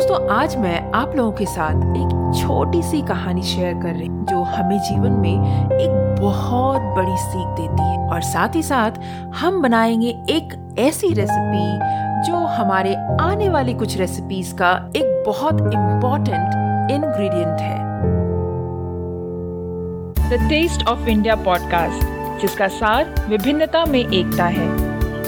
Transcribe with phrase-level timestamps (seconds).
[0.00, 4.26] दोस्तों, आज मैं आप लोगों के साथ एक छोटी सी कहानी शेयर कर रही हूँ,
[4.26, 8.90] जो हमें जीवन में एक बहुत बड़ी सीख देती है। और साथ ही साथ,
[9.34, 11.78] हम बनाएँगे एक ऐसी रेसिपी
[12.30, 16.54] जो हमारे आने वाली कुछ रेसिपीज़ का एक बहुत इम्पोर्टेंट
[16.90, 17.78] इंग्रेडिएंट है।
[20.30, 22.06] The taste of India podcast
[22.40, 24.89] जिसका सार विभिन्नता में एकता है।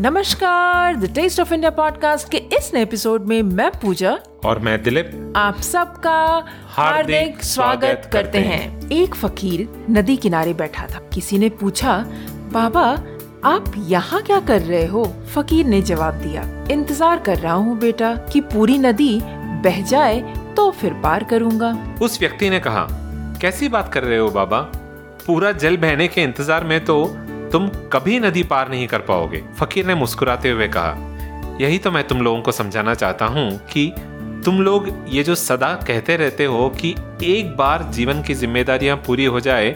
[0.00, 4.82] नमस्कार the taste of India podcast के इस नए एपिसोड में मैं पूजा और मैं
[4.82, 11.48] दिलीप। आप सबका हार्दिक स्वागत करते हैं। एक फकीर नदी किनारे बैठा था। किसी ने
[11.60, 11.98] पूछा
[12.52, 12.86] बाबा
[13.44, 15.04] आप यहाँ क्या कर रहे हो?
[15.34, 19.20] फकीर ने जवाब दिया इंतज़ार कर रहा हूँ बेटा कि पूरी नदी
[19.64, 20.20] बह जाए
[20.56, 22.86] तो फिर पार करूँगा। उस व्यक्ति ने कहा
[23.40, 24.60] कैसी बात कर रहे हो बाबा?
[25.26, 27.04] पूरा जल बहने के इंतज़ार में तो
[27.52, 30.96] तुम कभी नदी पार नहीं कर पाओगे। फकीर ने मुस्कुराते हुए कहा,
[31.60, 33.92] यही तो मैं तुम लोगों को समझाना चाहता हूँ कि
[34.44, 39.24] तुम लोग ये जो सदा कहते रहते हो कि एक बार जीवन की जिम्मेदारियाँ पूरी
[39.24, 39.70] हो जाए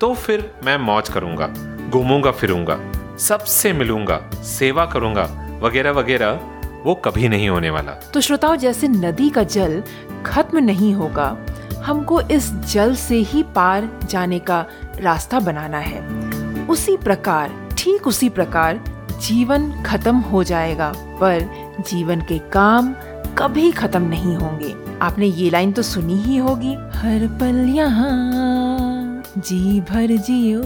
[0.00, 1.46] तो फिर मैं मौज करूँगा,
[1.90, 2.78] घूमूँगा, फिरूँगा,
[3.18, 5.24] सबसे मिलूँगा, सेवा करूँगा,
[5.62, 6.40] वगैरह वगैरह,
[6.84, 9.82] वो कभी नहीं होने वाला। तो श्रोताओं, जैसे नदी का जल
[10.26, 11.36] खत्म नहीं होगा,
[11.84, 14.64] हमको इस जल से ही पार जाने का
[15.00, 16.33] रास्ता बनाना है।
[16.68, 18.84] उसी प्रकार ठीक उसी प्रकार
[19.22, 21.40] जीवन खत्म हो जाएगा पर
[21.80, 22.94] जीवन के काम
[23.38, 29.80] कभी खत्म नहीं होंगे। आपने ये लाइन तो सुनी ही होगी। हर पल यहाँ जी
[29.80, 30.62] भर जियो।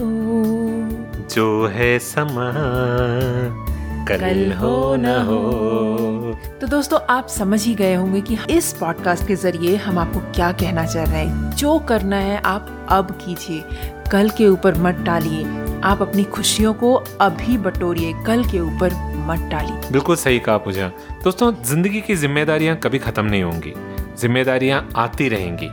[1.35, 2.51] जो है समा
[4.07, 5.41] कल, कल हो न हो।
[6.61, 10.51] तो दोस्तों आप समझ ही गए होंगे कि इस पॉडकास्ट के ज़रिए हम आपको क्या
[10.51, 13.63] कहना चाह रहे हैं। जो करना है आप अब कीजिए।
[14.11, 15.43] कल के ऊपर मत डालिए
[15.83, 18.93] आप अपनी खुशियों को अभी बटोरिए कल के ऊपर
[19.27, 20.87] मत डालिए। बिल्कुल सही कहा पूजा।
[21.23, 23.73] दोस्तों ज़िंदगी की जिम्मेदारियाँ कभी खत्म नहीं होंगी।
[24.21, 25.69] जिम्मेदारियाँ आती रहेंगी।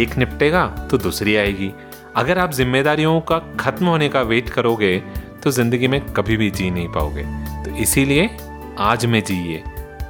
[0.00, 1.70] एक निपटेगा तो दूसरी आएगी।
[2.16, 4.96] अगर आप जिम्मेदारियों का खत्म होने का वेट करोगे
[5.42, 7.22] तो ज़िंदगी में कभी भी जी नहीं पाओगे।
[7.64, 8.28] तो इसीलिए
[8.80, 9.62] आज में जिए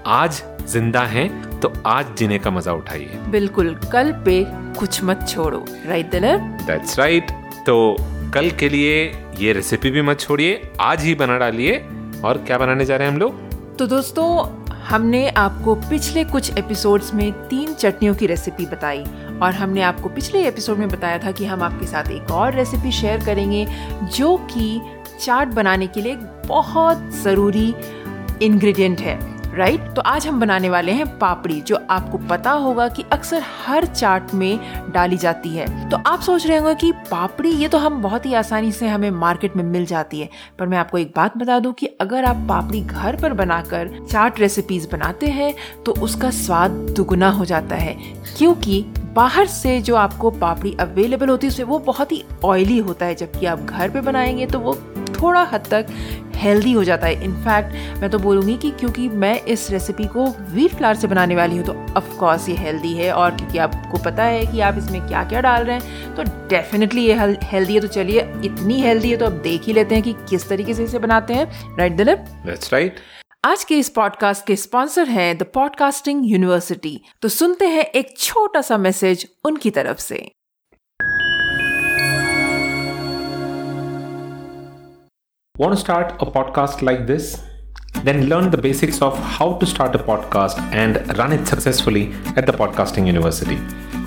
[0.07, 1.29] आज ज़िंदा है
[1.61, 4.45] तो आज जीने का मज़ा उठाइए। बिल्कुल कल पे
[4.79, 6.37] कुछ मत छोड़ो। राइट दिलर
[6.67, 7.31] दैट्स राइट
[7.67, 7.97] तो
[8.35, 9.07] कल के लिए
[9.39, 11.89] ये रेसिपी भी मत छोड़िए, आज ही बना डालिए।
[12.25, 13.51] और क्या बनाने जा रहे हैं हम लोग?
[13.77, 19.05] तो दोस्तों, हमने आपको पिछले कुछ एपिसोड्स में तीन चटनियों की रेसिपी बताई।
[19.43, 22.93] और हमने आपको पिछले एपिसोड में बताया था कि हम आपके साथ एक और रेसिपी
[22.93, 23.67] शेयर करेंगे,
[24.17, 24.81] जो कि
[25.21, 26.17] चाट बनाने के लिए
[26.47, 27.75] बहुत ज़रूरी
[28.43, 29.81] इंग्रेडिएंट है। राइट?
[29.81, 34.35] तो आज हम बनाने वाले हैं पापड़ी, जो आपको पता होगा कि अक्सर हर चाट
[34.35, 34.59] में
[34.95, 38.35] डाली जाती है। तो आप सोच रहे होंगे कि पापड़ी, ये तो हम बहुत ही
[38.35, 41.73] आसानी से हमें मार्केट में मिल जाती है। पर मैं आपको एक बात बता दूँ
[41.73, 45.55] कि अगर आप पापड़ी घर पर बनाकर चाट रेसिपीज़ बनाते हैं
[45.87, 47.97] तो उसका स्वाद दुगुना हो जाता है।
[48.39, 53.15] क्योंकि बाहर से जो आपको पापड़ी अवेलेबल होती है वो बहुत ही ऑयली होता है।
[53.15, 54.75] जबकि आप घर पे बनाएँगे तो वो
[55.23, 55.87] थोड़ा हद तक
[56.39, 60.75] हेल्दी हो जाता है। इनफैक्ट मैं तो बोलूँगी कि क्योंकि मैं इस रेसिपी को व्हीट
[60.75, 64.47] फ्लावर से बनाने वाली हूँ तो ऑफकोर्स ये हेल्दी है और क्योंकि आपको पता है
[64.47, 68.21] कि आप इसमें क्या क्या डाल रहे हैं तो डेफिनेटली ये हेल्दी है। तो चलिए
[68.45, 71.35] इतनी हेल्दी है तो अब देख ही लेते हैं कि किस तरीके से इसे बनाते
[71.35, 73.01] हैं। राइट दिलीप दैट्स राइट
[73.45, 78.61] आज के इस पॉडकास्ट के स्पॉन्सर हैं द पॉडकास्टिंग यूनिवर्सिटी तो सुनते हैं एक छोटा
[78.61, 80.29] सा मैसेज उनकी तरफ़ से।
[85.59, 87.43] Want to start a podcast like this?
[88.05, 92.47] Then learn the basics of how to start a podcast and run it successfully at
[92.47, 93.59] the Podcasting University.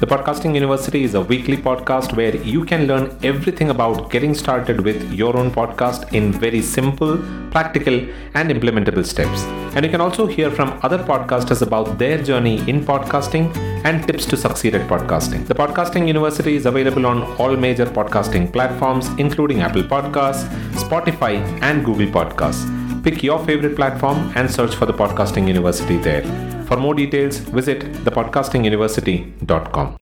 [0.02, 4.82] The Podcasting University is a weekly podcast where you can learn everything about getting started
[4.82, 7.20] with your own podcast in very simple,
[7.52, 7.94] practical,
[8.34, 9.44] and implementable steps.
[9.76, 13.56] And you can also hear from other podcasters about their journey in podcasting
[13.86, 15.46] and tips to succeed at podcasting.
[15.46, 20.48] The Podcasting University is available on all major podcasting platforms, including Apple Podcasts,
[20.84, 22.81] Spotify, and Google Podcasts.
[23.04, 26.22] Pick your favorite platform and search for the Podcasting University there.
[26.66, 29.98] For more details, visit thepodcastinguniversity.com.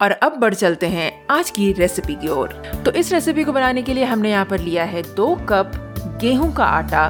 [0.00, 2.48] और अब बढ़ चलते हैं आज की recipe की ओर
[2.84, 5.72] तो इस रेसिपी को बनाने के लिए हमने यहाँ पर लिया है दो कप
[6.20, 7.06] गेहूँ का आटा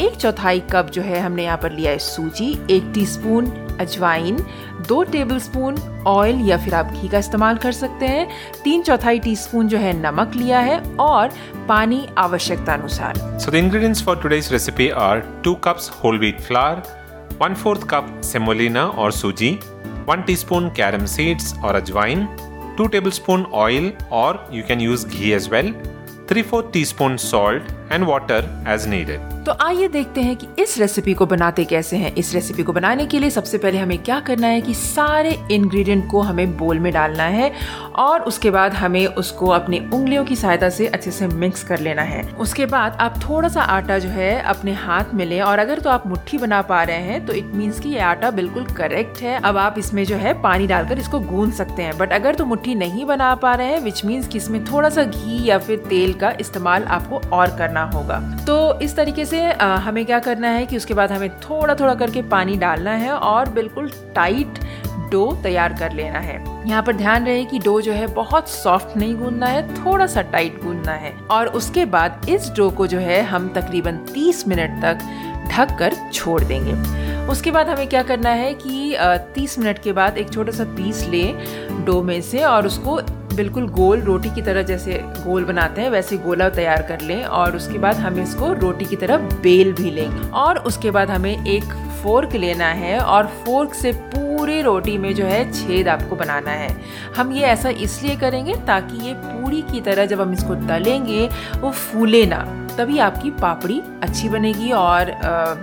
[0.00, 3.46] एक चौथाई कप जो है हमने यहाँ पर लिया है सूजी एक टीस्पून
[3.80, 4.36] अजवाइन,
[4.88, 8.28] दो टेबलस्पून ऑयल या फिर आप घी का इस्तेमाल कर सकते हैं।
[8.64, 11.32] तीन चौथाई टीस्पून जो है नमक लिया है और
[11.68, 16.82] पानी आवश्यकता अनुसार so the ingredients for today's recipe are two cups whole wheat flour
[17.42, 19.58] one fourth cup semolina और सूजी
[20.08, 22.26] one teaspoon carom seeds और अजवाइन
[22.78, 25.72] टू टेबल स्पून ऑयल और you can use ghee as well
[26.30, 29.32] three fourth teaspoon salt and water as needed.
[29.46, 33.04] तो आइए देखते हैं कि इस रेसिपी को बनाते कैसे हैं। इस रेसिपी को बनाने
[33.06, 36.92] के लिए सबसे पहले हमें क्या करना है कि सारे इंग्रेडिएंट को हमें बोल में
[36.92, 37.52] डालना है
[37.96, 42.02] और उसके बाद हमें उसको अपनी उंगलियों की सहायता से अच्छे से मिक्स कर लेना
[42.02, 45.80] है। उसके बाद आप थोड़ा सा आटा जो है अपने हाथ में लें और अगर
[45.80, 49.22] तो आप मुट्ठी बना पा रहे हैं तो इट मीन्स कि ये आटा बिल्कुल करेक्ट
[49.22, 52.44] है। अब आप इसमें जो है पानी डालकर इसको गूंद सकते हैं। बट अगर तो
[52.44, 55.78] मुट्ठी नहीं बना पा रहे हैं विच मीन्स कि इसमें थोड़ा सा घी या फिर
[55.88, 60.48] तेल का इस्तेमाल आपको और करना होगा। तो इस तरीके से से हमें क्या करना
[60.48, 64.58] है कि उसके बाद हमें थोड़ा थोड़ा करके पानी डालना है और बिल्कुल टाइट
[65.10, 66.38] डो तैयार कर लेना है।
[66.68, 70.22] यहाँ पर ध्यान रहे कि डो जो है बहुत सॉफ्ट नहीं गूंदना है थोड़ा सा
[70.22, 74.82] टाइट गूंदना है और उसके बाद इस डो को जो है हम तकरीबन 30 मिनट
[74.82, 74.98] तक
[75.52, 76.72] ढक कर छोड़ देंगे।
[77.30, 78.96] उसके बाद हमें क्या करना है कि
[79.36, 83.00] 30 मिनट के बाद एक छोटा सा पीस लें डो में से और उसको
[83.36, 87.56] बिल्कुल गोल रोटी की तरह जैसे गोल बनाते हैं, वैसे गोला तैयार कर लें और
[87.56, 91.64] उसके बाद हमें इसको रोटी की तरह बेल भी लें। और उसके बाद हमें एक
[92.06, 96.68] फोर्क लेना है और फोर्क से पूरे रोटी में जो है छेद आपको बनाना है।
[97.16, 101.26] हम ये ऐसा इसलिए करेंगे ताकि ये पूरी की तरह जब हम इसको तलेंगे
[101.60, 102.44] वो फूले ना
[102.78, 105.54] तभी आपकी पापड़ी अच्छी बनेगी और आ,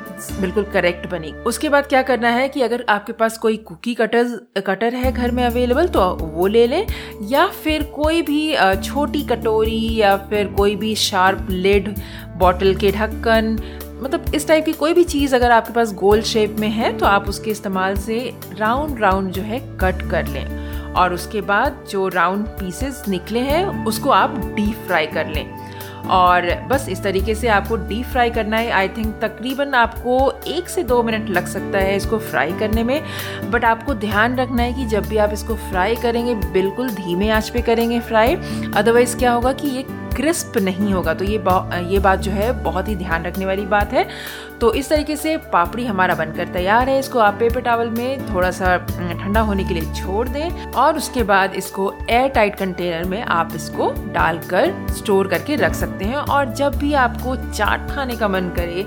[0.42, 4.64] बिल्कुल करेक्ट बनेगी। उसके बाद क्या करना है कि अगर आपके पास कोई कुकी कटर
[4.68, 6.86] कटर है घर में अवेलेबल तो वो ले लें
[7.30, 11.94] या फिर कोई भी छोटी कटोरी या फिर कोई भी शार्प लेड
[12.38, 13.58] बॉटल के ढक्कन
[14.04, 17.06] मतलब इस टाइप की कोई भी चीज़ अगर आपके पास गोल शेप में है तो
[17.06, 18.20] आप उसके इस्तेमाल से
[18.54, 23.86] राउंड राउंड जो है कट कर लें। और उसके बाद जो राउंड पीसेस निकले हैं,
[23.86, 25.48] उसको आप डीप फ्राई कर लें।
[26.04, 30.70] और बस इस तरीके से आपको डीप फ्राई करना है। आई थिंक तकरीबन आपको एक
[30.70, 33.02] से दो मिनट लग सकता है इसको फ्राई करने में।
[33.52, 37.50] बट आपको ध्यान रखना है कि जब भी आप इसको फ्राई करेंगे, बिल्कुल धीमे आँच
[37.50, 38.36] पे करेंगे फ्राई
[38.76, 39.86] अदरवाइज़ क्या होगा कि ये
[40.16, 43.94] क्रिस्प नहीं होगा। तो ये ये बात जो है, बहुत ही ध्यान रखने वाली बात
[43.94, 44.08] है।
[44.62, 48.52] तो इस तरीके से पापड़ी हमारा बनकर तैयार है। इसको आप पेपर टावल में थोड़ा
[48.52, 53.22] सा ठंडा होने के लिए छोड़ दें और उसके बाद इसको एयर टाइट कंटेनर में
[53.22, 58.28] आप इसको डालकर स्टोर करके रख सकते हैं। और जब भी आपको चाट खाने का
[58.28, 58.86] मन करे,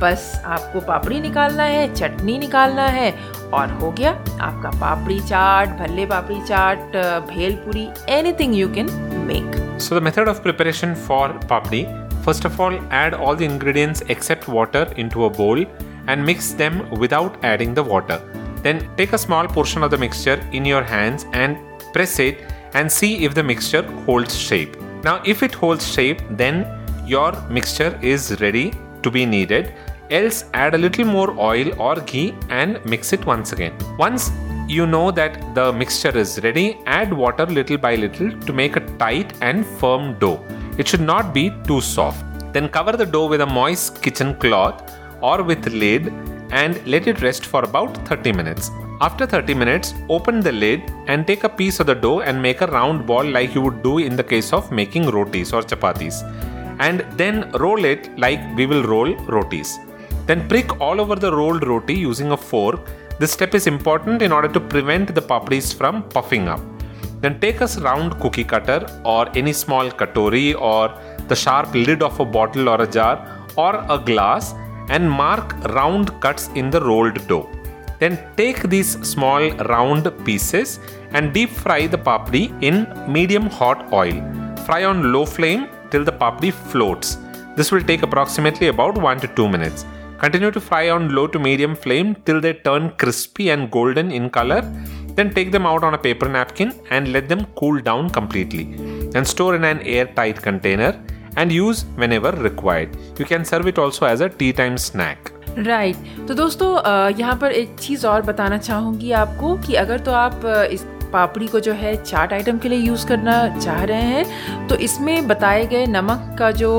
[0.00, 3.10] बस आपको पापड़ी निकालना है, चटनी निकालना है
[3.54, 4.10] और हो गया
[4.40, 6.96] आपका papdi chaat, bhalle papdi chaat,
[7.28, 8.90] bhelpuri anything you can
[9.28, 11.82] make So the method of preparation for papdi,
[12.24, 15.64] first of all add all the ingredients except water into a bowl
[16.06, 18.20] and mix them without adding the water.
[18.62, 21.58] Then take a small portion of the mixture in your hands and
[21.92, 22.38] press it
[22.72, 24.80] and see if the mixture holds shape.
[25.02, 26.66] Now if it holds shape then
[27.04, 28.72] your mixture is ready
[29.02, 29.74] to be kneaded
[30.10, 33.74] else add a little more oil or ghee and mix it once again.
[33.98, 34.30] Once
[34.66, 38.80] you know that the mixture is ready, add water little by little to make a
[38.96, 40.42] tight and firm dough.
[40.78, 42.24] It should not be too soft.
[42.52, 46.12] Then cover the dough with a moist kitchen cloth or with lid
[46.50, 48.70] and let it rest for about 30 minutes.
[49.00, 52.60] After 30 minutes, open the lid and take a piece of the dough and make
[52.62, 56.22] a round ball like you would do in the case of making rotis or chapatis.
[56.80, 59.78] And then roll it like we will roll rotis.
[60.26, 62.88] Then prick all over the rolled roti using a fork
[63.20, 66.60] this step is important in order to prevent the papdis from puffing up.
[67.20, 70.92] Then take a round cookie cutter or any small katori or
[71.28, 73.16] the sharp lid of a bottle or a jar
[73.56, 74.54] or a glass
[74.88, 77.48] and mark round cuts in the rolled dough.
[78.00, 80.80] Then take these small round pieces
[81.12, 82.76] and deep fry the papdi in
[83.10, 84.16] medium hot oil.
[84.66, 87.16] Fry on low flame till the papdi floats.
[87.56, 89.86] This will take approximately about 1 to 2 minutes.
[90.24, 94.30] Continue to fry on low to medium flame till they turn crispy and golden in
[94.30, 94.62] color.
[95.16, 98.64] Then take them out on a paper napkin and let them cool down completely.
[99.14, 100.98] And store in an airtight container
[101.36, 102.96] and use whenever required.
[103.18, 105.30] You can serve it also as a tea time snack.
[105.58, 106.28] Right right.
[106.28, 106.70] तो दोस्तों
[107.18, 111.60] यहाँ पर एक चीज़ और बताना चाहूँगी आपको कि अगर तो आप इस पापड़ी को
[111.60, 115.86] जो है चाट आइटम के लिए यूज़ करना चाह रहे हैं तो इसमें बताए गए
[115.86, 116.72] नमक का जो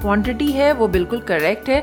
[0.00, 1.82] क्वांटिटी है वो बिल्कुल करेक्ट है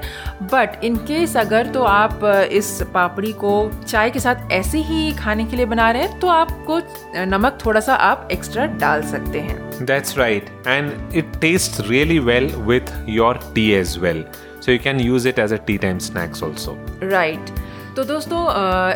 [0.54, 3.54] बट इन केस अगर तो आप इस पापड़ी को
[3.88, 6.80] चाय के साथ ऐसे ही खाने के लिए बना रहे हैं तो आपको
[7.28, 12.48] नमक थोड़ा सा आप एक्स्ट्रा डाल सकते हैं That's right, and it tastes really well
[12.64, 14.24] with your tea as well.
[14.62, 16.76] So you can use it as a tea time snacks also.
[17.02, 17.52] Right.
[17.96, 18.40] तो दोस्तों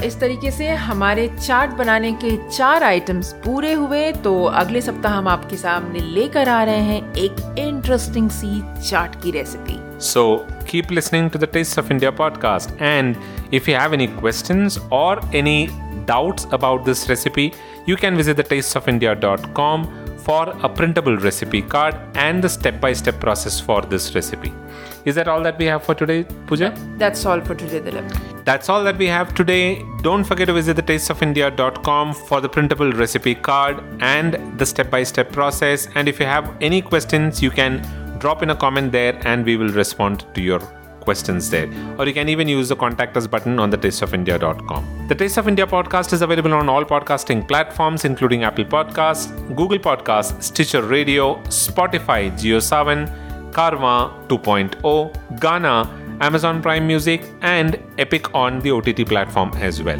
[0.05, 5.27] इस तरीके से हमारे चाट बनाने के चार आइटम्स पूरे हुए तो अगले सप्ताह हम
[5.27, 9.77] आपके सामने लेकर आ रहे हैं एक इंटरेस्टिंग सी चाट की recipe
[10.07, 10.23] So
[10.65, 12.75] keep listening to the Taste of India podcast.
[12.89, 13.17] And
[13.59, 15.55] if you have any questions or any
[16.11, 17.47] doubts about this recipe,
[17.85, 19.87] you can visit the tasteofindia.com
[20.25, 24.53] for a printable recipe card and the step by step process for this recipe.
[25.05, 26.73] Is that all that we have for today, Pooja?
[26.97, 28.28] That's all for today, Dilip.
[28.49, 29.85] That's all that we have today.
[30.01, 35.03] Don't forget to visit the tasteofindia.com for the printable recipe card and the step by
[35.03, 35.87] step process.
[35.93, 37.73] And if you have any questions, you can
[38.17, 40.57] drop in a comment there and we will respond to your
[41.01, 41.69] questions there.
[41.99, 45.05] Or you can even use the contact us button on the tasteofindia.com.
[45.09, 49.77] The Taste of India podcast is available on all podcasting platforms, including Apple Podcasts, Google
[49.77, 58.71] Podcasts, Stitcher Radio, Spotify, JioSavan, Karma 2.0, Ghana, Amazon Prime Music, and Epic on the
[58.71, 59.99] OTT platform as well.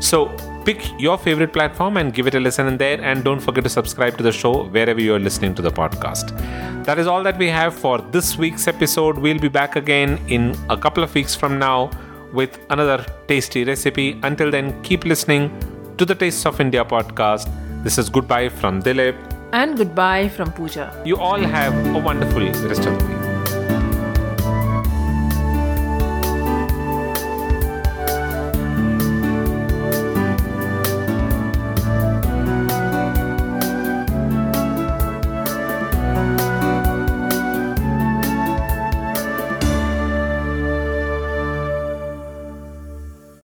[0.00, 0.26] So
[0.64, 3.00] pick your favorite platform and give it a listen in there.
[3.00, 6.36] And don't forget to subscribe to the show wherever you are listening to the podcast.
[6.84, 9.18] That is all that we have for this week's episode.
[9.18, 11.90] We'll be back again in a couple of weeks from now
[12.32, 14.20] with another tasty recipe.
[14.22, 15.50] Until then, keep listening
[15.98, 17.48] to the Tastes of India podcast.
[17.82, 19.16] This is goodbye from Dilip.
[19.52, 21.02] And goodbye from Pooja.
[21.04, 23.25] You all have a wonderful rest of the week.